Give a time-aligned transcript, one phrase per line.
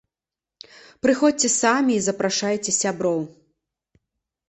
[1.07, 3.19] Прыходзьце самі і запрашайце сяброў!